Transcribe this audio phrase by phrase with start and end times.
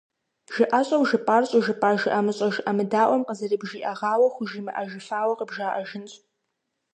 [0.53, 6.13] Жыӏэщӏэу жыпӏар щӏыжыпӏа жыӏэмыщӏэ-жыӏэмыдаӏуэм къызэрыбжиӏэгъауэ хужымыӏэжыфауэ къыбжаӏэжынщ.